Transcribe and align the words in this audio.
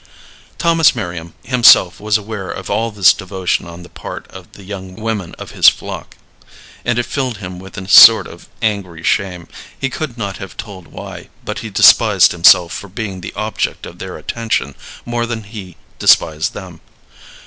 Thomas 0.57 0.95
Merriam 0.95 1.35
himself 1.43 1.99
was 1.99 2.17
aware 2.17 2.49
of 2.49 2.71
all 2.71 2.89
this 2.89 3.13
devotion 3.13 3.67
on 3.67 3.83
the 3.83 3.89
part 3.89 4.25
of 4.31 4.53
the 4.53 4.63
young 4.63 4.95
women 4.95 5.35
of 5.35 5.51
his 5.51 5.69
flock, 5.69 6.17
and 6.83 6.97
it 6.97 7.05
filled 7.05 7.37
him 7.37 7.59
with 7.59 7.77
a 7.77 7.87
sort 7.87 8.25
of 8.25 8.49
angry 8.63 9.03
shame. 9.03 9.47
He 9.79 9.91
could 9.91 10.17
not 10.17 10.37
have 10.37 10.57
told 10.57 10.87
why, 10.87 11.29
but 11.45 11.59
he 11.59 11.69
despised 11.69 12.31
himself 12.31 12.73
for 12.73 12.87
being 12.89 13.21
the 13.21 13.33
object 13.35 13.85
of 13.85 13.99
their 13.99 14.17
attention 14.17 14.73
more 15.05 15.27
than 15.27 15.43
he 15.43 15.77
despised 15.99 16.55
them. 16.55 16.81